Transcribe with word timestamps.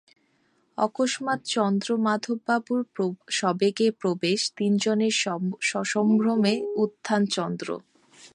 অকস্মাৎ 0.77 1.39
চন্দ্রমাধববাবুর 1.53 2.81
সবেগে 3.31 3.87
প্রবেশ 4.01 4.39
তিনজনের 4.57 5.13
সসম্ভ্রমে 5.69 6.53
উত্থান 6.75 7.21
চন্দ্র। 7.35 7.67